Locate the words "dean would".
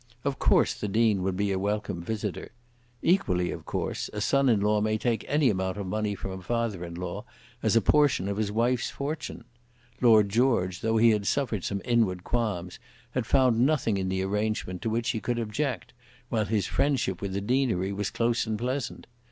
0.87-1.37